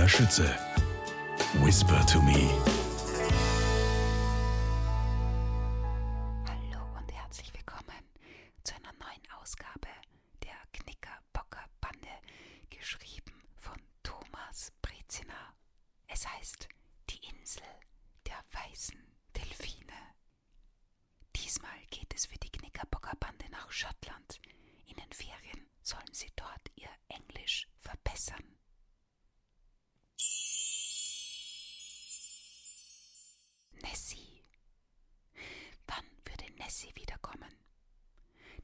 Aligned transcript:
Claudia 0.00 0.08
Schütze. 0.08 0.56
Whisper 1.62 2.02
to 2.06 2.22
me. 2.22 2.48
Hallo 6.46 6.80
und 6.96 7.12
herzlich 7.12 7.52
willkommen 7.52 8.02
zu 8.64 8.74
einer 8.76 8.92
neuen 8.94 9.20
Ausgabe 9.38 9.88
der 10.42 10.56
Knickerbocker 10.72 11.66
Bande, 11.82 12.08
geschrieben 12.70 13.42
von 13.56 13.76
Thomas 14.02 14.72
Brezina. 14.80 15.54
Es 16.08 16.26
heißt 16.26 16.68
Die 17.10 17.20
Insel 17.28 17.62
der 18.26 18.42
weißen 18.52 18.98
Delfine. 19.36 19.92
Diesmal 21.36 21.78
geht 21.90 22.14
es 22.14 22.24
für 22.24 22.38
die 22.38 22.50
Knickerbocker 22.50 23.16
Bande 23.16 23.50
nach 23.50 23.70
Schottland. 23.70 24.40
In 24.86 24.96
den 24.96 25.12
Ferien 25.12 25.68
sollen 25.82 26.12
sie 26.12 26.30
dort 26.36 26.70
ihr 26.76 26.88
Englisch 27.08 27.68
verbessern. 27.76 28.59
Nessie. 33.82 34.44
Wann 35.86 36.04
würde 36.24 36.52
Nessie 36.54 36.94
wiederkommen? 36.94 37.54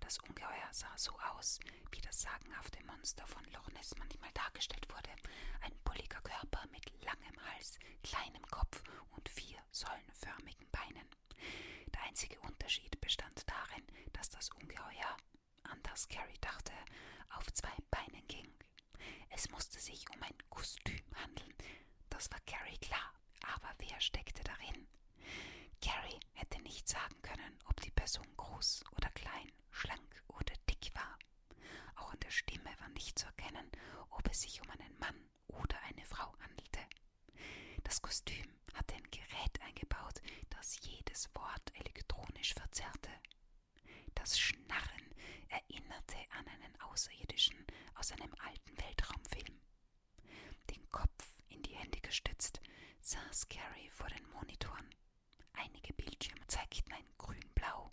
Das 0.00 0.18
Ungeheuer 0.18 0.68
sah 0.72 0.96
so 0.96 1.18
aus, 1.34 1.58
wie 1.90 2.00
das 2.00 2.20
sagenhafte 2.22 2.82
Monster 2.84 3.26
von 3.26 3.44
Loch 3.52 3.68
Ness 3.72 3.94
manchmal 3.98 4.30
dargestellt 4.32 4.86
wurde. 4.90 5.10
Ein 5.62 5.72
bulliger 5.84 6.20
Körper 6.20 6.64
mit 6.70 6.90
langem 7.02 7.36
Hals, 7.50 7.78
kleinem 8.02 8.44
Kopf 8.46 8.82
und 9.10 9.28
vier 9.28 9.58
säulenförmigen 9.72 10.68
Beinen. 10.70 11.08
Der 11.94 12.02
einzige 12.04 12.38
Unterschied 12.40 13.00
bestand 13.00 13.42
darin, 13.48 13.84
dass 14.12 14.28
das 14.30 14.50
Ungeheuer, 14.50 15.16
an 15.64 15.80
das 15.82 16.08
Carrie 16.08 16.38
dachte, 16.40 16.72
auf 17.30 17.52
zwei 17.52 17.74
Beinen 17.90 18.26
ging. 18.28 18.48
Es 19.30 19.50
musste 19.50 19.78
sich 19.80 20.04
um 20.14 20.22
ein 20.22 20.36
Kostüm 20.50 21.04
handeln. 21.16 21.54
Das 22.10 22.30
war 22.30 22.40
Carrie 22.46 22.78
klar. 22.78 23.12
Aber 23.54 23.72
wer 23.78 24.00
steckte 24.00 24.42
darin? 24.44 24.86
Carrie 25.80 26.18
hätte 26.34 26.60
nicht 26.62 26.88
sagen 26.88 27.20
können, 27.22 27.58
ob 27.68 27.80
die 27.80 27.90
Person 27.90 28.26
groß 28.56 28.84
oder 28.96 29.10
klein, 29.10 29.52
schlank 29.70 30.24
oder 30.28 30.54
dick 30.70 30.94
war. 30.94 31.18
Auch 31.96 32.12
an 32.12 32.20
der 32.20 32.30
Stimme 32.30 32.70
war 32.80 32.88
nicht 32.90 33.18
zu 33.18 33.26
erkennen, 33.26 33.70
ob 34.10 34.26
es 34.30 34.42
sich 34.42 34.62
um 34.62 34.70
einen 34.70 34.98
Mann 34.98 35.28
oder 35.48 35.78
eine 35.82 36.04
Frau 36.06 36.32
handelte. 36.40 36.80
Das 37.84 38.00
Kostüm 38.00 38.46
hatte 38.72 38.94
ein 38.94 39.10
Gerät 39.10 39.60
eingebaut, 39.60 40.22
das 40.48 40.78
jedes 40.82 41.28
Wort 41.34 41.70
elektronisch 41.74 42.54
verzerrte. 42.54 43.10
Das 44.14 44.38
Schnarren 44.38 45.14
erinnerte 45.48 46.16
an 46.30 46.48
einen 46.48 46.80
Außerirdischen 46.80 47.62
aus 47.94 48.12
einem 48.12 48.34
alten 48.38 48.78
Weltraumfilm. 48.78 49.60
Den 50.70 50.90
Kopf 50.90 51.34
in 51.48 51.62
die 51.62 51.74
Hände 51.76 52.00
gestützt, 52.00 52.60
saß 53.02 53.48
Carrie 53.50 53.90
vor 53.90 54.08
den 54.08 54.26
Monitoren. 54.30 54.88
Einige 55.52 55.92
Bildschirme 55.92 56.46
zeigten 56.46 56.92
ein 56.92 57.06
grün-blau, 57.18 57.90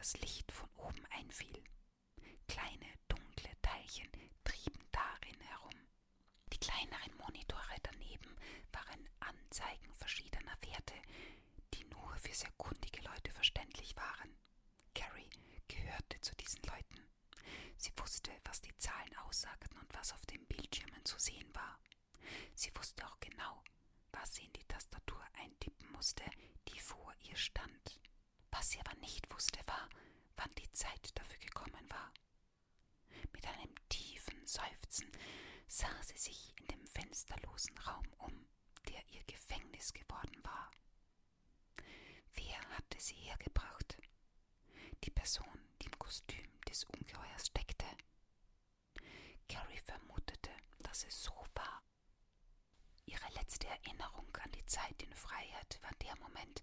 das 0.00 0.16
Licht 0.22 0.50
von 0.50 0.70
oben 0.76 1.04
einfiel. 1.10 1.62
Kleine, 2.48 2.86
dunkle 3.06 3.50
Teilchen 3.60 4.08
trieben 4.44 4.80
darin 4.92 5.38
herum. 5.42 5.76
Die 6.54 6.58
kleineren 6.58 7.14
Monitore 7.18 7.76
daneben 7.82 8.34
waren 8.72 9.06
Anzeigen 9.18 9.92
verschiedener 9.92 10.56
Werte, 10.62 10.94
die 11.74 11.84
nur 11.84 12.16
für 12.16 12.32
sehr 12.32 12.50
kundige 12.52 13.02
Leute 13.02 13.30
verständlich 13.30 13.94
waren. 13.94 14.38
Carrie 14.94 15.28
gehörte 15.68 16.18
zu 16.22 16.34
diesen 16.36 16.62
Leuten. 16.62 17.04
Sie 17.76 17.92
wusste, 17.98 18.30
was 18.44 18.62
die 18.62 18.74
Zahlen 18.78 19.14
aussagten 19.28 19.76
und 19.76 19.94
was 19.94 20.14
auf 20.14 20.24
den 20.24 20.46
Bildschirmen 20.46 21.04
zu 21.04 21.18
sehen 21.18 21.54
war. 21.54 21.78
Sie 22.54 22.74
wusste 22.74 23.06
auch 23.06 23.20
genau, 23.20 23.62
was 24.12 24.34
sie 24.34 24.44
in 24.46 24.52
die 24.54 24.64
Tastatur 24.64 25.22
eintippen 25.34 25.92
musste, 25.92 26.24
die 26.68 26.78
vor 26.80 27.12
ihr 27.20 27.36
stand. 27.36 28.00
Was 28.50 28.70
sie 28.70 28.80
aber 28.80 28.94
nicht 29.00 29.29
wusste, 29.40 29.66
war, 29.66 29.88
wann 30.36 30.54
die 30.58 30.70
Zeit 30.72 31.18
dafür 31.18 31.38
gekommen 31.38 31.88
war. 31.88 32.12
Mit 33.32 33.46
einem 33.46 33.74
tiefen 33.88 34.46
Seufzen 34.46 35.10
sah 35.66 36.02
sie 36.02 36.18
sich 36.18 36.52
in 36.60 36.66
dem 36.66 36.86
fensterlosen 36.86 37.78
Raum 37.78 38.04
um, 38.18 38.46
der 38.86 39.02
ihr 39.08 39.24
Gefängnis 39.24 39.94
geworden 39.94 40.38
war. 40.44 40.70
Wer 42.34 42.60
hatte 42.76 43.00
sie 43.00 43.14
hergebracht? 43.14 43.96
Die 45.04 45.10
Person, 45.10 45.58
die 45.80 45.86
im 45.86 45.98
Kostüm 45.98 46.60
des 46.68 46.84
Ungeheuers 46.84 47.46
steckte. 47.46 47.86
Carrie 49.48 49.80
vermutete, 49.86 50.50
dass 50.80 51.04
es 51.04 51.22
so 51.22 51.32
war. 51.54 51.82
Ihre 53.06 53.32
letzte 53.36 53.68
Erinnerung 53.68 54.36
an 54.36 54.52
die 54.52 54.66
Zeit 54.66 55.02
in 55.02 55.14
Freiheit 55.14 55.78
war 55.80 55.92
der 56.02 56.14
Moment, 56.18 56.62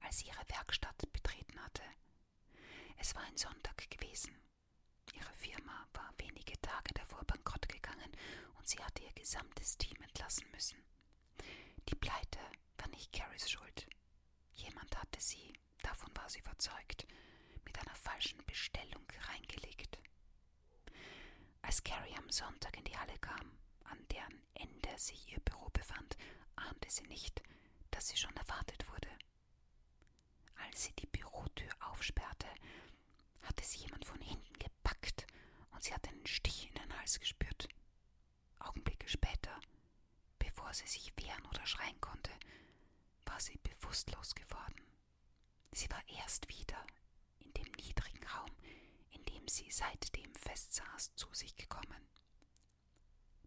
als 0.00 0.18
sie 0.18 0.26
ihre 0.26 0.46
Werkstatt 0.50 1.10
betreten 1.14 1.58
hatte. 1.64 1.82
Es 3.02 3.14
war 3.14 3.22
ein 3.22 3.36
Sonntag 3.36 3.90
gewesen. 3.90 4.36
Ihre 5.14 5.32
Firma 5.32 5.88
war 5.94 6.12
wenige 6.18 6.60
Tage 6.60 6.92
davor 6.92 7.24
bankrott 7.24 7.66
gegangen 7.66 8.12
und 8.58 8.68
sie 8.68 8.78
hatte 8.78 9.02
ihr 9.02 9.12
gesamtes 9.14 9.78
Team 9.78 9.96
entlassen 10.02 10.46
müssen. 10.52 10.78
Die 11.88 11.94
Pleite 11.94 12.38
war 12.76 12.88
nicht 12.88 13.10
Carries 13.12 13.50
Schuld. 13.50 13.86
Jemand 14.52 14.94
hatte 14.98 15.18
sie, 15.18 15.52
davon 15.82 16.14
war 16.14 16.28
sie 16.28 16.40
überzeugt, 16.40 17.06
mit 17.64 17.78
einer 17.78 17.94
falschen 17.94 18.44
Bestellung 18.44 19.06
reingelegt. 19.28 19.98
Als 21.62 21.82
Carrie 21.82 22.16
am 22.18 22.30
Sonntag 22.30 22.76
in 22.76 22.84
die 22.84 22.96
Halle 22.98 23.18
kam, 23.18 23.58
an 23.84 24.06
deren 24.08 24.42
Ende 24.52 24.98
sich 24.98 25.32
ihr 25.32 25.40
Büro 25.40 25.70
befand, 25.70 26.18
ahnte 26.56 26.90
sie 26.90 27.06
nicht, 27.06 27.42
dass 27.90 28.08
sie 28.08 28.16
schon 28.18 28.36
erwartet 28.36 28.86
wurde. 28.90 29.08
Als 30.66 30.84
sie 30.84 30.92
die 30.94 31.06
Bürotür 31.06 31.70
aufsperrte, 31.80 32.48
hatte 33.42 33.64
sie 33.64 33.78
jemand 33.80 34.04
von 34.04 34.20
hinten 34.20 34.52
gepackt 34.58 35.26
und 35.72 35.82
sie 35.82 35.92
hatte 35.94 36.10
einen 36.10 36.26
Stich 36.26 36.68
in 36.68 36.74
den 36.74 36.98
Hals 36.98 37.18
gespürt. 37.20 37.68
Augenblicke 38.58 39.08
später, 39.08 39.58
bevor 40.38 40.72
sie 40.74 40.86
sich 40.86 41.12
wehren 41.16 41.44
oder 41.46 41.66
schreien 41.66 42.00
konnte, 42.00 42.30
war 43.26 43.40
sie 43.40 43.58
bewusstlos 43.58 44.34
geworden. 44.34 44.80
Sie 45.72 45.90
war 45.90 46.02
erst 46.08 46.48
wieder 46.48 46.86
in 47.40 47.52
dem 47.54 47.70
niedrigen 47.72 48.24
Raum, 48.26 48.50
in 49.10 49.22
dem 49.24 49.48
sie 49.48 49.70
seitdem 49.70 50.34
festsaß, 50.34 51.14
zu 51.16 51.32
sich 51.34 51.54
gekommen. 51.56 52.08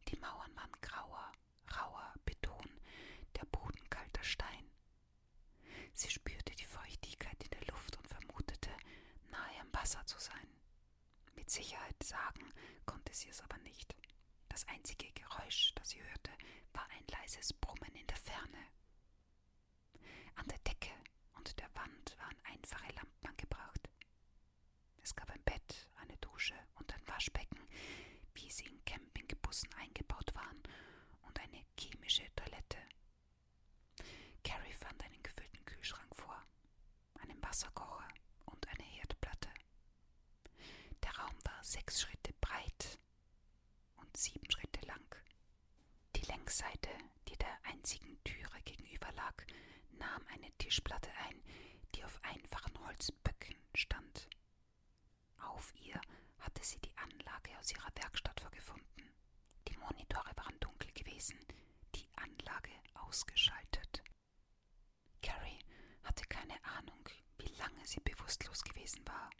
Die 0.08 0.18
Mauern 0.18 0.56
waren 0.56 0.72
grauer, 0.82 1.32
rauer 1.76 2.14
Beton, 2.26 2.70
der 3.36 3.46
Boden 3.46 3.90
kalter 3.90 4.24
Stein. 4.24 4.70
Sie 5.94 6.10
spürte 6.10 6.56
die 6.56 6.66
Feuchtigkeit 6.66 7.42
in 7.44 7.50
der 7.52 7.68
Luft 7.68 7.98
und 7.98 8.08
vermutete, 8.08 8.70
nahe 9.32 9.62
am 9.62 9.72
Wasser 9.84 10.06
zu 10.06 10.18
sein. 10.18 10.48
Mit 11.36 11.52
Sicherheit 11.52 12.02
sagen 12.02 12.54
konnte 12.86 13.14
sie 13.14 13.28
es 13.28 13.42
aber 13.42 13.58
nicht. 13.58 13.94
Das 14.48 14.66
einzige 14.70 15.12
Geräusch, 15.12 15.74
das 15.76 15.90
sie 15.90 16.02
hörte, 16.02 16.32
war 16.72 16.88
ein 16.92 17.06
leises 17.08 17.52
Brummen 17.52 17.94
in 17.94 18.08
der 18.08 18.16
Ferne. 18.16 18.68
An 20.36 20.48
der 20.48 20.60
Decke 20.60 20.92
und 21.34 21.60
der 21.60 21.68
Wand 21.76 22.18
waren 22.18 22.38
einfache 22.46 22.94
Lampen 22.94 23.28
angebracht. 23.28 23.90
Es 25.02 25.14
gab 25.14 25.30
ein 25.32 25.44
Bett, 25.44 25.90
eine 25.96 26.16
Dusche 26.18 26.56
und 26.76 26.94
ein 26.94 27.06
Waschbecken, 27.08 27.60
wie 28.36 28.50
sie 28.50 28.66
in 28.68 28.86
Campingbussen 28.86 29.70
eingebaut 29.74 30.34
waren, 30.34 30.64
und 31.24 31.38
eine 31.42 31.66
chemische 31.78 32.24
Toilette. 32.38 32.78
Carrie 34.46 34.72
fand 34.74 35.04
einen 35.04 35.22
gefüllten 35.22 35.66
Kühlschrank 35.66 36.16
vor, 36.16 36.42
einen 37.22 37.42
Wasserkocher 37.44 38.08
und 38.46 38.66
eine 38.70 38.84
Herdplatte. 38.84 39.50
Der 41.02 41.16
Raum 41.18 41.36
war 41.44 41.64
sechs 41.64 42.02
Schritte 42.02 42.34
breit 42.42 43.00
und 43.98 44.16
sieben 44.18 44.50
Schritte 44.50 44.86
lang. 44.86 45.16
Längsseite, 46.54 46.90
die 47.28 47.36
der 47.38 47.58
einzigen 47.64 48.24
Türe 48.24 48.62
gegenüber 48.64 49.12
lag, 49.14 49.34
nahm 49.98 50.22
eine 50.28 50.52
Tischplatte 50.60 51.10
ein, 51.28 51.42
die 51.96 52.04
auf 52.04 52.20
einfachen 52.22 52.78
Holzböcken 52.86 53.56
stand. 53.74 54.30
Auf 55.40 55.74
ihr 55.82 56.00
hatte 56.38 56.64
sie 56.64 56.78
die 56.80 56.96
Anlage 56.96 57.58
aus 57.58 57.72
ihrer 57.72 57.90
Werkstatt 57.96 58.40
vorgefunden. 58.40 58.86
Die 59.68 59.78
Monitore 59.78 60.30
waren 60.36 60.60
dunkel 60.60 60.92
gewesen, 60.92 61.40
die 61.96 62.08
Anlage 62.18 62.70
ausgeschaltet. 62.94 64.04
Carrie 65.24 65.60
hatte 66.04 66.26
keine 66.26 66.64
Ahnung, 66.78 67.10
wie 67.40 67.52
lange 67.56 67.84
sie 67.88 68.00
bewusstlos 68.02 68.62
gewesen 68.62 69.04
war. 69.08 69.32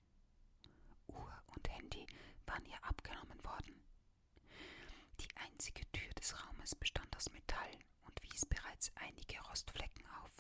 Uhr 1.10 1.44
und 1.56 1.70
Handy 1.70 2.08
waren 2.48 2.66
ihr 2.66 2.84
abgenommen 2.84 3.44
worden. 3.44 3.84
Die 5.20 5.28
einzige 5.38 5.90
Tür 5.92 6.12
des 6.14 6.34
Raumes 6.44 6.76
aus 7.24 7.32
Metall 7.32 7.72
und 8.06 8.22
wies 8.24 8.46
bereits 8.46 8.92
einige 8.96 9.40
Rostflecken 9.44 10.06
auf. 10.24 10.32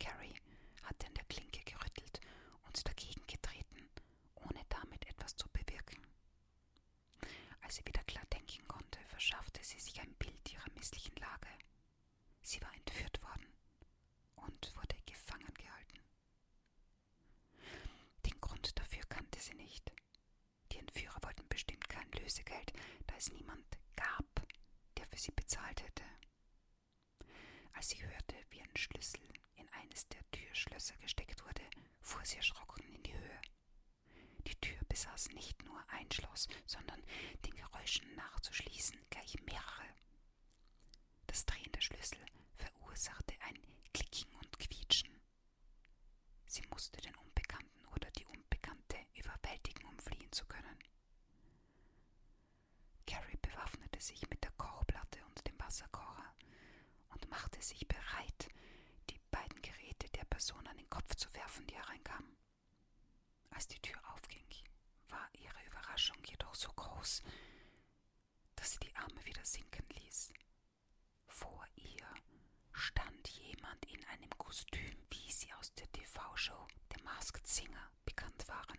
Carrie 0.00 0.34
hatte 0.82 1.06
an 1.06 1.14
der 1.14 1.24
Klinke 1.26 1.60
gerüttelt 1.62 2.20
und 2.66 2.86
dagegen 2.88 3.24
getreten, 3.28 3.88
ohne 4.34 4.64
damit 4.68 5.06
etwas 5.06 5.36
zu 5.36 5.48
bewirken. 5.50 6.04
Als 7.60 7.76
sie 7.76 7.86
wieder 7.86 8.02
klar 8.02 8.24
denken 8.32 8.66
konnte, 8.66 8.98
verschaffte 9.06 9.62
sie 9.62 9.78
sich 9.78 10.00
ein 10.00 10.12
Bild 10.14 10.52
ihrer 10.52 10.70
misslichen 10.74 11.14
Lage. 11.16 11.48
Sie 12.42 12.60
war 12.62 12.74
entführt 12.74 13.22
worden 13.22 13.46
und 14.34 14.76
wurde 14.76 14.96
gefangen 15.06 15.54
gehalten. 15.54 16.00
Den 18.24 18.40
Grund 18.40 18.76
dafür 18.76 19.04
kannte 19.08 19.38
sie 19.38 19.54
nicht. 19.54 19.92
Die 20.72 20.78
Entführer 20.78 21.22
wollten 21.22 21.46
bestimmt 21.48 21.88
kein 21.88 22.10
Lösegeld, 22.12 22.72
da 23.06 23.14
es 23.16 23.30
niemand 23.32 23.64
gab, 23.94 24.26
der 24.96 25.06
für 25.06 25.18
sie 25.18 25.32
bezahlt 25.46 25.80
hätte. 25.80 26.02
Als 27.72 27.90
sie 27.90 28.02
hörte, 28.04 28.34
wie 28.50 28.60
ein 28.60 28.76
Schlüssel 28.76 29.20
in 29.54 29.68
eines 29.74 30.08
der 30.08 30.20
Türschlösser 30.32 30.96
gesteckt 30.96 31.44
wurde, 31.44 31.62
fuhr 32.00 32.24
sie 32.24 32.36
erschrocken 32.38 32.82
in 32.92 33.02
die 33.04 33.12
Höhe. 33.14 33.40
Die 34.48 34.56
Tür 34.56 34.78
besaß 34.88 35.28
nicht 35.30 35.62
nur 35.64 35.80
ein 35.90 36.10
Schloss, 36.10 36.48
sondern 36.66 37.00
den 37.44 37.54
Geräuschen 37.54 38.12
nachzuschließen 38.16 38.98
gleich 39.08 39.40
mehrere. 39.44 39.86
Das 41.28 41.44
Drehen 41.46 41.70
der 41.72 41.80
Schlüssel 41.80 42.18
verursachte 42.56 43.34
ein 43.42 43.56
Klicken 43.94 44.34
und 44.34 44.58
Quietschen. 44.58 45.14
Sie 46.46 46.62
musste 46.70 47.00
den 47.02 47.14
Unbekannten 47.14 47.86
oder 47.94 48.10
die 48.12 48.24
Unbekannte 48.26 48.96
überwältigen, 49.14 49.84
um 49.86 49.98
fliehen 50.00 50.32
zu 50.32 50.44
können. 50.46 50.76
Carrie 53.06 53.36
bewaffnete 53.40 54.00
sich 54.00 54.28
mit 54.28 54.42
der 54.42 54.50
Kochplatte 54.52 55.24
und 55.26 55.46
dem 55.46 55.58
Wasserkocher 55.60 56.34
und 57.08 57.28
machte 57.30 57.62
sich 57.62 57.86
bereit, 57.86 58.48
die 59.10 59.18
beiden 59.30 59.60
Geräte 59.62 60.08
der 60.10 60.24
Person 60.24 60.66
an 60.66 60.76
den 60.76 60.90
Kopf 60.90 61.14
zu 61.14 61.32
werfen, 61.34 61.66
die 61.66 61.76
hereinkam. 61.76 62.36
Als 63.50 63.68
die 63.68 63.80
Tür 63.80 63.98
aufging, 64.12 64.44
war 65.08 65.28
ihre 65.34 65.64
Überraschung 65.66 66.16
jedoch 66.24 66.54
so 66.54 66.68
groß, 66.72 67.22
dass 68.56 68.72
sie 68.72 68.80
die 68.80 68.96
Arme 68.96 69.24
wieder 69.24 69.44
sinken 69.44 69.86
ließ. 69.90 70.32
Vor 71.28 71.64
ihr 71.76 72.06
stand 72.72 73.28
jemand 73.28 73.84
in 73.86 74.04
einem 74.06 74.30
Kostüm, 74.36 75.06
wie 75.10 75.32
sie 75.32 75.52
aus 75.54 75.72
der 75.74 75.90
TV-Show 75.92 76.66
The 76.94 77.02
Masked 77.04 77.46
Singer 77.46 77.90
bekannt 78.04 78.46
waren. 78.48 78.78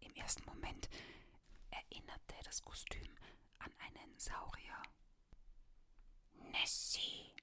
Im 0.00 0.14
ersten 0.14 0.44
Moment 0.44 0.88
erinnerte 1.70 2.35
das 2.46 2.62
Kostüm 2.62 3.16
an 3.58 3.72
einen 3.78 4.18
Saurier. 4.18 4.80
Nessie, 6.34 7.34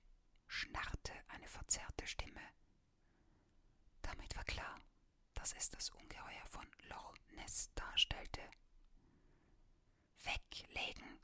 schnarrte 0.47 1.11
eine 1.27 1.47
verzerrte 1.47 2.07
Stimme. 2.07 2.41
Damit 4.01 4.35
war 4.37 4.45
klar, 4.45 4.79
dass 5.33 5.53
es 5.53 5.69
das 5.69 5.89
Ungeheuer 5.89 6.45
von 6.45 6.65
Loch 6.89 7.15
Ness 7.33 7.69
darstellte. 7.75 8.41
Weglegen! 10.23 11.19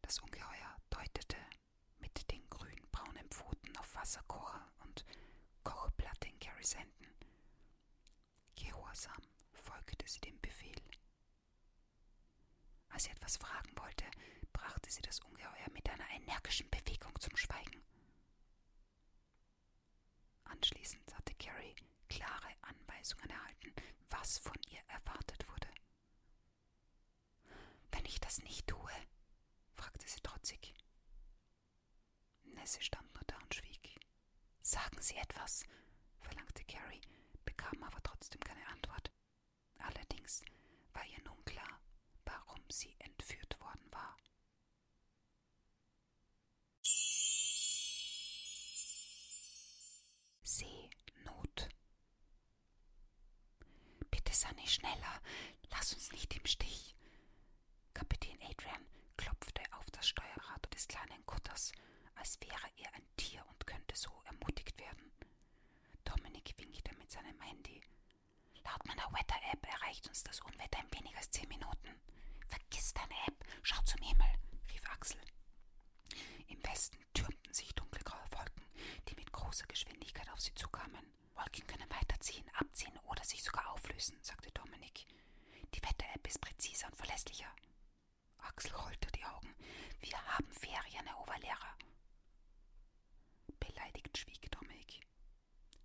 Das 0.00 0.18
Ungeheuer 0.20 0.76
deutete 0.88 1.36
mit 1.98 2.30
den 2.30 2.48
grün-braunen 2.48 3.28
Pfoten 3.28 3.76
auf 3.76 3.94
Wasserkocher 3.94 4.72
und 4.78 5.04
Kochplatte 5.64 6.28
in 6.28 6.38
Carries 6.38 6.76
Händen. 6.78 7.14
Gehorsam 8.54 9.22
folgte 9.52 10.08
sie 10.08 10.20
dem 10.20 10.40
Befehl. 10.40 10.80
Als 12.96 13.04
sie 13.04 13.10
etwas 13.10 13.36
fragen 13.36 13.76
wollte, 13.76 14.06
brachte 14.54 14.90
sie 14.90 15.02
das 15.02 15.20
Ungeheuer 15.20 15.70
mit 15.74 15.86
einer 15.90 16.08
energischen 16.12 16.70
Bewegung 16.70 17.12
zum 17.20 17.36
Schweigen. 17.36 17.84
Anschließend 20.44 21.14
hatte 21.14 21.34
Carrie 21.34 21.76
klare 22.08 22.48
Anweisungen 22.62 23.28
erhalten, 23.28 23.74
was 24.08 24.38
von 24.38 24.56
ihr 24.70 24.80
erwartet 24.88 25.46
wurde. 25.46 25.68
Wenn 27.92 28.06
ich 28.06 28.18
das 28.18 28.38
nicht 28.44 28.66
tue, 28.66 28.90
fragte 29.74 30.08
sie 30.08 30.20
trotzig. 30.22 30.74
Nessie 32.44 32.82
stand 32.82 33.12
nur 33.12 33.24
da 33.26 33.36
und 33.42 33.54
schwieg. 33.54 34.00
Sagen 34.62 35.02
Sie 35.02 35.16
etwas, 35.16 35.64
verlangte 36.20 36.64
Carrie, 36.64 37.02
bekam 37.44 37.82
aber 37.82 38.02
trotzdem 38.02 38.40
keine 38.40 38.66
Antwort. 38.68 39.12
Allerdings 39.80 40.42
war 40.94 41.04
ihr 41.04 41.22
nun 41.24 41.44
sie 42.72 42.94
entführt 43.00 43.58
worden 43.60 43.86
war. 43.92 44.16
Seenot. 50.42 51.68
Bitte, 54.10 54.32
Sunny, 54.34 54.66
schneller. 54.66 55.20
Lass 55.70 55.92
uns 55.94 56.12
nicht 56.12 56.34
im 56.36 56.46
Stich. 56.46 56.94
Kapitän 57.94 58.38
Adrian 58.42 58.86
klopfte 59.16 59.62
auf 59.72 59.86
das 59.90 60.08
Steuerrad 60.08 60.72
des 60.74 60.86
kleinen 60.88 61.24
Kutters, 61.26 61.72
als 62.14 62.38
wäre 62.40 62.68
er 62.76 62.94
ein 62.94 63.06
Tier 63.16 63.44
und 63.48 63.66
könnte 63.66 63.96
so 63.96 64.10
ermutigt 64.24 64.78
werden. 64.78 65.12
Dominik 66.04 66.54
winkte 66.58 66.94
mit 66.96 67.10
seinem 67.10 67.40
Handy. 67.40 67.80
Laut 68.64 68.84
meiner 68.86 69.12
Wetter-App 69.12 69.66
erreicht 69.66 70.06
uns 70.08 70.22
das 70.24 70.40
Unwetter 70.40 70.80
in 70.80 70.92
weniger 70.98 71.18
als 71.18 71.30
zehn 71.30 71.48
Minuten. 71.48 71.88
Vergiss 72.48 72.92
deine 72.94 73.14
App, 73.26 73.44
schau 73.62 73.80
zum 73.82 74.00
Himmel, 74.02 74.26
rief 74.72 74.84
Axel. 74.90 75.20
Im 76.48 76.62
Westen 76.64 76.98
türmten 77.14 77.52
sich 77.52 77.74
dunkelgraue 77.74 78.24
Wolken, 78.32 78.64
die 79.08 79.14
mit 79.16 79.32
großer 79.32 79.66
Geschwindigkeit 79.66 80.28
auf 80.30 80.40
sie 80.40 80.54
zukamen. 80.54 81.12
Wolken 81.34 81.66
können 81.66 81.90
weiterziehen, 81.90 82.48
abziehen 82.54 82.96
oder 83.04 83.24
sich 83.24 83.42
sogar 83.42 83.70
auflösen, 83.72 84.16
sagte 84.22 84.50
Dominik. 84.52 85.06
Die 85.74 85.82
Wetter-App 85.82 86.26
ist 86.26 86.40
präziser 86.40 86.86
und 86.88 86.96
verlässlicher. 86.96 87.50
Axel 88.38 88.72
rollte 88.74 89.10
die 89.12 89.24
Augen. 89.24 89.54
Wir 90.00 90.20
haben 90.36 90.50
Ferien, 90.52 91.06
Herr 91.06 91.20
Oberlehrer. 91.20 91.76
Beleidigt 93.58 94.16
schwieg 94.16 94.50
Dominik. 94.50 95.00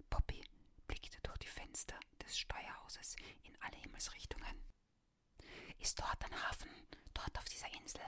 Poppy 0.09 0.43
blickte 0.87 1.19
durch 1.23 1.37
die 1.39 1.47
Fenster 1.47 1.99
des 2.21 2.37
Steuerhauses 2.37 3.15
in 3.43 3.55
alle 3.61 3.77
Himmelsrichtungen. 3.77 4.61
Ist 5.91 5.99
dort 5.99 6.23
ein 6.23 6.41
Hafen, 6.47 6.69
dort 7.13 7.37
auf 7.37 7.43
dieser 7.49 7.67
Insel? 7.73 7.99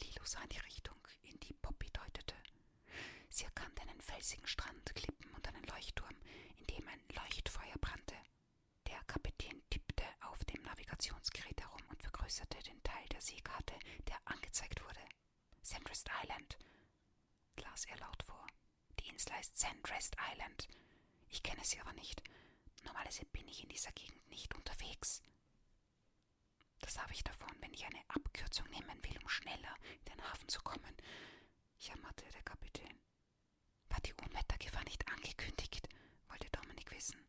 Lilo 0.00 0.24
sah 0.24 0.42
in 0.42 0.48
die 0.48 0.58
Richtung, 0.58 0.98
in 1.22 1.38
die 1.38 1.52
Poppy 1.52 1.88
deutete. 1.92 2.34
Sie 3.28 3.44
erkannte 3.44 3.82
einen 3.82 4.00
felsigen 4.00 4.44
Strand, 4.48 4.92
Klippen 4.96 5.30
und 5.32 5.46
einen 5.46 5.62
Leuchtturm, 5.62 6.16
in 6.56 6.66
dem 6.66 6.88
ein 6.88 7.00
Leuchtfeuer 7.14 7.78
brannte. 7.80 8.16
Der 8.88 8.98
Kapitän 9.04 9.62
tippte 9.70 10.02
auf 10.22 10.44
dem 10.46 10.62
Navigationsgerät 10.62 11.60
herum 11.60 11.82
und 11.90 12.02
vergrößerte 12.02 12.58
den 12.64 12.82
Teil 12.82 13.06
der 13.12 13.20
Seekarte, 13.20 13.78
der 14.08 14.18
angezeigt 14.24 14.82
wurde. 14.84 15.06
Sandrest 15.62 16.10
Island, 16.24 16.58
las 17.54 17.84
er 17.84 17.98
laut 17.98 18.20
vor. 18.24 18.48
Die 18.98 19.08
Insel 19.10 19.32
heißt 19.34 19.56
Sandrest 19.56 20.16
Island. 20.32 20.66
Ich 21.28 21.44
kenne 21.44 21.64
sie 21.64 21.78
aber 21.82 21.92
nicht. 21.92 22.20
Normalerweise 22.82 23.24
bin 23.26 23.46
ich 23.46 23.62
in 23.62 23.68
dieser 23.68 23.92
Gegend 23.92 24.28
nicht 24.28 24.52
unterwegs. 24.56 25.22
Das 26.82 26.98
habe 26.98 27.12
ich 27.12 27.24
davon, 27.24 27.54
wenn 27.60 27.72
ich 27.72 27.84
eine 27.86 28.02
Abkürzung 28.08 28.68
nehmen 28.70 29.02
will, 29.04 29.18
um 29.22 29.28
schneller 29.28 29.74
in 30.04 30.12
den 30.12 30.22
Hafen 30.30 30.48
zu 30.48 30.60
kommen, 30.60 30.94
jammerte 31.78 32.24
der 32.32 32.42
Kapitän. 32.42 33.00
War 33.88 33.98
die 34.00 34.12
Unwettergefahr 34.14 34.84
nicht 34.84 35.06
angekündigt? 35.08 35.88
wollte 36.28 36.50
Dominik 36.50 36.90
wissen. 36.90 37.24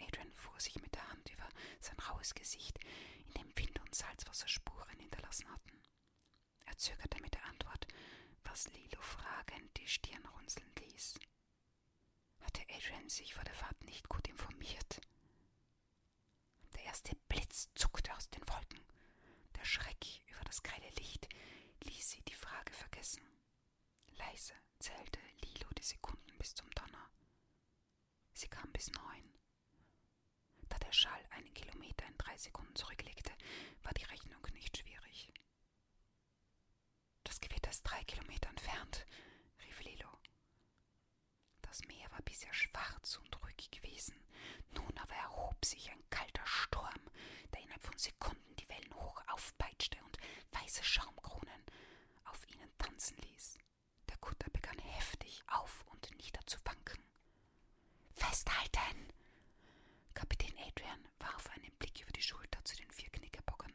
Adrian 0.00 0.32
fuhr 0.32 0.58
sich 0.60 0.80
mit 0.80 0.94
der 0.94 1.08
Hand 1.10 1.28
über 1.30 1.48
sein 1.80 1.98
raues 1.98 2.34
Gesicht, 2.34 2.78
in 3.26 3.32
dem 3.32 3.56
Wind 3.58 3.78
und 3.80 3.94
Salzwasser 3.94 4.48
Spuren 4.48 4.98
hinterlassen 4.98 5.50
hatten. 5.50 5.82
Er 6.66 6.76
zögerte 6.78 7.20
mit 7.22 7.34
der 7.34 7.44
Antwort, 7.46 7.86
was 8.44 8.68
Lilo 8.68 9.00
fragend 9.00 9.76
die 9.76 9.88
Stirn 9.88 10.24
runzeln 10.26 10.70
ließ. 10.80 11.14
Hatte 12.40 12.62
Adrian 12.70 13.08
sich 13.08 13.34
vor 13.34 13.44
der 13.44 13.54
Fahrt 13.54 13.82
nicht 13.84 14.08
gut 14.08 14.26
informiert? 14.28 15.00
Der 16.86 16.92
erste 16.92 17.16
Blitz 17.28 17.68
zuckte 17.74 18.14
aus 18.14 18.30
den 18.30 18.48
Wolken. 18.48 18.80
Der 19.56 19.64
Schreck 19.64 20.06
über 20.28 20.44
das 20.44 20.62
grelle 20.62 20.88
Licht 21.00 21.28
ließ 21.82 22.10
sie 22.10 22.22
die 22.22 22.32
Frage 22.34 22.72
vergessen. 22.72 23.22
Leise 24.16 24.54
zählte 24.78 25.18
Lilo 25.40 25.68
die 25.76 25.82
Sekunden 25.82 26.38
bis 26.38 26.54
zum 26.54 26.70
Donner. 26.70 27.10
Sie 28.34 28.46
kam 28.46 28.70
bis 28.70 28.92
neun. 28.92 29.34
Da 30.68 30.78
der 30.78 30.92
Schall 30.92 31.26
einen 31.30 31.52
Kilometer 31.54 32.06
in 32.06 32.16
drei 32.18 32.38
Sekunden 32.38 32.76
zurücklegte, 32.76 33.32
war 33.82 33.92
die 33.94 34.04
Rechnung 34.04 34.46
nicht 34.52 34.78
schwierig. 34.78 35.32
Das 37.24 37.40
Gewitter 37.40 37.70
ist 37.70 37.82
drei 37.82 38.04
Kilometer 38.04 38.48
entfernt, 38.48 39.04
rief 39.64 39.80
Lilo. 39.82 40.15
Das 41.68 41.82
Meer 41.86 42.10
war 42.12 42.22
bisher 42.22 42.52
schwarz 42.54 43.16
und 43.16 43.42
ruhig 43.42 43.70
gewesen. 43.70 44.14
Nun 44.72 44.96
aber 44.98 45.14
erhob 45.14 45.64
sich 45.64 45.90
ein 45.90 46.02
kalter 46.10 46.46
Sturm, 46.46 47.00
der 47.52 47.62
innerhalb 47.62 47.84
von 47.84 47.98
Sekunden 47.98 48.56
die 48.56 48.68
Wellen 48.68 48.94
hoch 48.94 49.22
aufpeitschte 49.28 49.98
und 50.04 50.16
weiße 50.52 50.84
Schaumkronen 50.84 51.62
auf 52.24 52.40
ihnen 52.48 52.70
tanzen 52.78 53.16
ließ. 53.18 53.58
Der 54.08 54.16
Kutter 54.18 54.50
begann 54.50 54.78
heftig 54.78 55.42
auf 55.48 55.84
und 55.88 56.10
nieder 56.18 56.40
zu 56.46 56.58
wanken. 56.64 57.02
Festhalten! 58.14 59.12
Kapitän 60.14 60.56
Adrian 60.58 61.08
warf 61.18 61.48
einen 61.50 61.72
Blick 61.78 62.00
über 62.02 62.12
die 62.12 62.22
Schulter 62.22 62.64
zu 62.64 62.76
den 62.76 62.90
vier 62.90 63.10
Knickerbockern. 63.10 63.72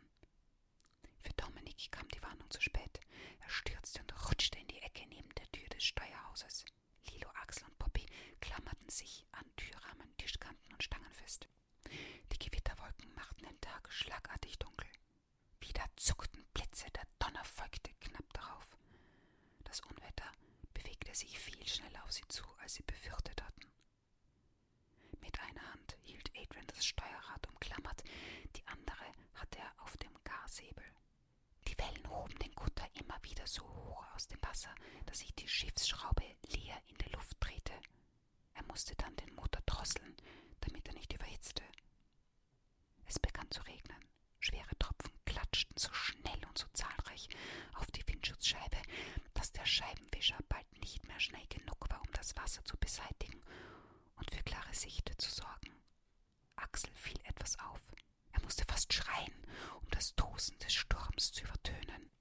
Für 1.19 1.33
Dominik 1.33 1.91
kam 1.91 2.07
die 2.09 2.21
Warnung 2.21 2.49
zu 2.49 2.61
spät. 2.61 2.99
Er 3.41 3.49
stürzte 3.49 4.01
und 4.01 4.29
rutschte 4.29 4.59
in 4.59 4.67
die 4.67 4.81
Ecke 4.81 5.05
neben 5.07 5.29
der 5.35 5.51
Tür 5.51 5.67
des 5.69 5.83
Steuerhauses. 5.83 6.65
Lilo, 7.11 7.29
Axel 7.41 7.65
und 7.65 7.77
klammerten 8.51 8.89
sich 8.89 9.25
an 9.31 9.45
Türrahmen, 9.55 10.17
Tischkanten 10.17 10.73
und 10.73 10.83
Stangen 10.83 11.13
fest. 11.13 11.47
Die 12.33 12.37
Gewitterwolken 12.37 13.13
machten 13.15 13.45
den 13.45 13.61
Tag 13.61 13.89
schlagartig 13.89 14.59
dunkel. 14.59 14.89
Wieder 15.61 15.85
zuckten 15.95 16.43
Blitze, 16.53 16.85
der 16.91 17.07
Donner 17.17 17.45
folgte 17.45 17.93
knapp 18.01 18.25
darauf. 18.33 18.77
Das 19.63 19.79
Unwetter 19.81 20.29
bewegte 20.73 21.15
sich 21.15 21.39
viel 21.39 21.65
schneller 21.65 22.03
auf 22.03 22.11
sie 22.11 22.27
zu, 22.27 22.43
als 22.59 22.73
sie 22.73 22.83
befürchtet 22.83 23.41
hatten. 23.41 23.71
Mit 25.21 25.39
einer 25.39 25.71
Hand 25.71 25.95
hielt 26.01 26.29
Adrian 26.35 26.67
das 26.67 26.85
Steuerrad 26.85 27.47
umklammert, 27.47 28.03
die 28.57 28.67
andere 28.67 29.05
hatte 29.35 29.59
er 29.59 29.73
auf 29.83 29.95
dem 29.95 30.11
Gasebel. 30.25 30.83
Die 31.69 31.77
Wellen 31.77 32.09
hoben 32.09 32.37
den 32.39 32.53
Kutter 32.53 32.87
immer 32.95 33.17
wieder 33.23 33.47
so 33.47 33.63
hoch 33.63 34.03
aus 34.13 34.27
dem 34.27 34.41
Wasser, 34.43 34.75
dass 35.05 35.19
sich 35.19 35.33
die 35.35 35.47
Schiffsschraube 35.47 36.25
leer 36.47 36.81
in 36.87 36.97
der 36.97 37.11
Luft 37.11 37.37
drehte. 37.39 37.71
Er 38.53 38.63
musste 38.67 38.95
dann 38.95 39.15
den 39.15 39.33
Motor 39.35 39.61
drosseln, 39.65 40.15
damit 40.61 40.87
er 40.87 40.93
nicht 40.93 41.13
überhitzte. 41.13 41.63
Es 43.05 43.19
begann 43.19 43.49
zu 43.51 43.61
regnen. 43.63 43.97
Schwere 44.39 44.77
Tropfen 44.79 45.11
klatschten 45.25 45.77
so 45.77 45.91
schnell 45.93 46.45
und 46.47 46.57
so 46.57 46.67
zahlreich 46.73 47.29
auf 47.75 47.89
die 47.91 48.07
Windschutzscheibe, 48.07 48.77
dass 49.33 49.51
der 49.51 49.65
Scheibenwischer 49.65 50.37
bald 50.49 50.65
nicht 50.79 51.03
mehr 51.07 51.19
schnell 51.19 51.45
genug 51.47 51.89
war, 51.89 52.01
um 52.01 52.11
das 52.13 52.35
Wasser 52.37 52.63
zu 52.65 52.77
beseitigen 52.77 53.41
und 54.15 54.31
für 54.31 54.43
klare 54.43 54.73
Sicht 54.73 55.11
zu 55.17 55.29
sorgen. 55.31 55.71
Axel 56.55 56.93
fiel 56.95 57.19
etwas 57.23 57.57
auf. 57.59 57.81
Er 58.31 58.41
musste 58.43 58.65
fast 58.65 58.93
schreien, 58.93 59.47
um 59.81 59.89
das 59.91 60.15
Tosen 60.15 60.57
des 60.59 60.73
Sturms 60.73 61.31
zu 61.31 61.43
übertönen. 61.43 62.11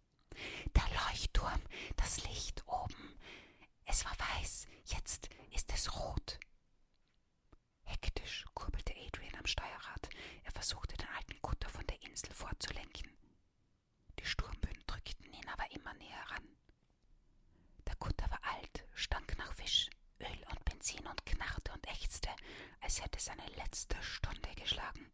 Der 0.75 0.89
Leuchtturm, 1.09 1.61
das 1.97 2.23
Licht 2.25 2.67
oben. 2.67 3.19
Es 3.93 4.05
war 4.05 4.17
weiß, 4.37 4.69
jetzt 4.85 5.29
ist 5.51 5.73
es 5.73 5.93
rot. 5.99 6.39
Hektisch 7.83 8.45
kurbelte 8.55 8.95
Adrian 8.95 9.35
am 9.35 9.47
Steuerrad. 9.47 10.09
Er 10.45 10.53
versuchte 10.53 10.97
den 10.97 11.09
alten 11.09 11.43
Kutter 11.43 11.69
von 11.69 11.85
der 11.89 12.01
Insel 12.03 12.33
fortzulenken. 12.33 13.11
Die 14.21 14.25
Sturmböen 14.25 14.81
drückten 14.87 15.33
ihn 15.33 15.49
aber 15.49 15.69
immer 15.73 15.93
näher 15.95 16.23
ran. 16.31 16.49
Der 17.89 17.97
Kutter 17.97 18.31
war 18.31 18.39
alt, 18.45 18.87
stank 18.95 19.37
nach 19.39 19.53
Fisch, 19.55 19.91
Öl 20.21 20.45
und 20.51 20.65
Benzin 20.67 21.05
und 21.09 21.27
knarrte 21.27 21.73
und 21.73 21.89
ächzte, 21.89 22.31
als 22.83 23.03
hätte 23.03 23.19
seine 23.19 23.47
letzte 23.57 24.01
Stunde 24.01 24.55
geschlagen. 24.55 25.11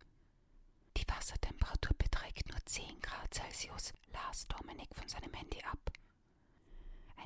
Die 0.99 1.09
Wassertemperatur 1.09 1.97
beträgt 1.97 2.51
nur 2.51 2.63
10 2.67 3.01
Grad 3.01 3.33
Celsius, 3.33 3.95
las 4.13 4.47
Dominik 4.49 4.95
von 4.95 5.09
seinem 5.09 5.33
Handy 5.33 5.63
ab. 5.63 5.81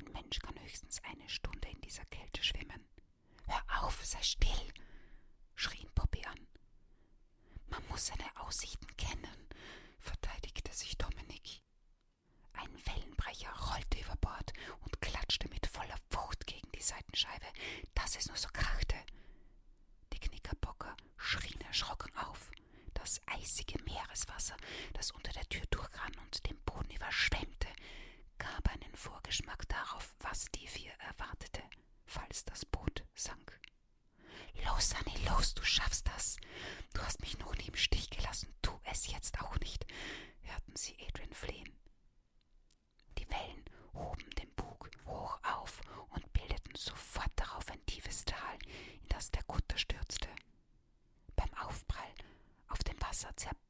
Ein 0.01 0.11
Mensch 0.13 0.39
kann 0.39 0.59
höchstens 0.59 0.99
eine 1.03 1.29
Stunde 1.29 1.67
in 1.69 1.79
dieser 1.81 2.05
Kälte 2.05 2.43
schwimmen. 2.43 2.87
Hör 3.45 3.83
auf, 3.83 4.03
sei 4.03 4.21
still, 4.23 4.73
schrien 5.53 5.91
Poppy 5.93 6.25
an. 6.25 6.47
Man 7.67 7.85
muss 7.87 8.07
seine 8.07 8.25
Aussichten 8.37 8.87
kennen, 8.97 9.47
verteidigte 9.99 10.73
sich 10.73 10.97
Dominik. 10.97 11.61
Ein 12.53 12.73
Wellenbrecher 12.85 13.51
rollte 13.71 13.99
über 13.99 14.15
Bord 14.15 14.53
und 14.81 15.01
klatschte 15.01 15.47
mit 15.49 15.67
voller 15.67 15.97
Wucht 16.09 16.47
gegen 16.47 16.71
die 16.71 16.81
Seitenscheibe, 16.81 17.45
dass 17.93 18.15
es 18.15 18.27
nur 18.27 18.37
so 18.37 18.49
krachte. 18.51 18.95
Die 20.13 20.19
Knickerbocker 20.19 20.97
schrien 21.17 21.61
erschrocken 21.61 22.15
auf. 22.17 22.49
Das 22.95 23.21
eisige 23.27 23.81
Meereswasser, 23.83 24.57
das 24.93 25.11
unter 25.11 25.31
der 25.33 25.47
Tür 25.47 25.65
durchrann 25.69 26.15
und 26.23 26.47
den 26.49 26.59
Boden 26.63 26.89
überschwemmte, 26.91 27.67
gab 28.41 28.67
einen 28.69 28.95
Vorgeschmack 28.95 29.67
darauf, 29.69 30.15
was 30.19 30.45
die 30.55 30.65
vier 30.65 30.91
erwartete, 30.93 31.61
falls 32.05 32.43
das 32.43 32.65
Boot 32.65 33.03
sank. 33.13 33.59
Los, 34.65 34.89
Sunny, 34.89 35.15
los, 35.27 35.53
du 35.53 35.63
schaffst 35.63 36.07
das. 36.07 36.37
Du 36.93 37.01
hast 37.03 37.21
mich 37.21 37.37
noch 37.37 37.55
nie 37.55 37.67
im 37.67 37.75
Stich 37.75 38.09
gelassen, 38.09 38.51
tu 38.63 38.71
es 38.85 39.07
jetzt 39.11 39.39
auch 39.41 39.59
nicht, 39.59 39.85
hörten 40.41 40.75
sie 40.75 40.97
Adrian 41.07 41.33
flehen. 41.33 41.71
Die 43.19 43.29
Wellen 43.29 43.63
hoben 43.93 44.29
den 44.31 44.51
Bug 44.55 44.89
hoch 45.05 45.39
auf 45.43 45.79
und 46.09 46.33
bildeten 46.33 46.73
sofort 46.75 47.31
darauf 47.35 47.69
ein 47.69 47.85
tiefes 47.85 48.25
Tal, 48.25 48.57
in 49.03 49.07
das 49.09 49.29
der 49.29 49.43
Kutter 49.43 49.77
stürzte. 49.77 50.29
Beim 51.35 51.53
Aufprall 51.53 52.13
auf 52.69 52.79
dem 52.79 52.99
Wasser 53.01 53.29
zerbarst 53.37 53.60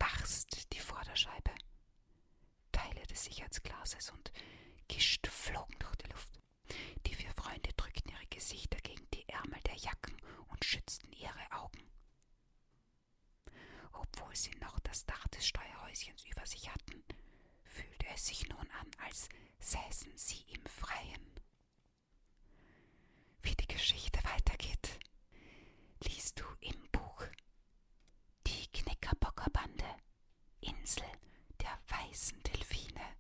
Häschens 16.02 16.26
über 16.26 16.46
sich 16.48 16.68
hatten, 16.70 17.04
fühlte 17.64 18.08
es 18.14 18.26
sich 18.26 18.48
nun 18.50 18.68
an, 18.72 18.88
als 19.06 19.30
säßen 19.60 20.18
sie 20.18 20.44
im 20.52 20.66
Freien. 20.66 21.40
Wie 23.44 23.56
die 23.56 23.68
Geschichte 23.68 24.20
weitergeht, 24.24 25.00
liest 26.04 26.40
du 26.40 26.46
im 26.62 26.90
Buch 26.92 27.24
Die 28.48 28.68
Knickerbockerbande 28.74 29.86
Insel 30.62 31.06
der 31.62 31.78
weißen 31.88 32.42
Delfine 32.44 33.16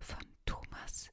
von 0.00 0.24
Thomas 0.44 1.10